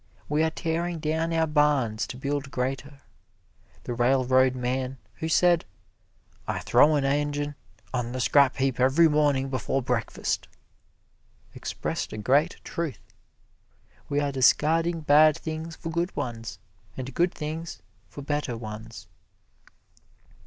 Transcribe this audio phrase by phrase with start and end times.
[0.27, 3.01] We are tearing down our barns to build greater.
[3.83, 5.63] The railroadman who said,
[6.47, 7.53] "I throw an engine
[7.93, 10.47] on the scrap heap every morning before breakfast,"
[11.53, 13.13] expressed a great truth.
[14.09, 16.57] We are discarding bad things for good ones,
[16.97, 19.05] and good things for better ones.